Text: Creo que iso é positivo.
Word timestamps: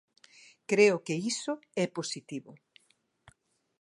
Creo 0.69 0.95
que 1.05 1.15
iso 1.31 1.53
é 1.83 1.85
positivo. 1.97 2.51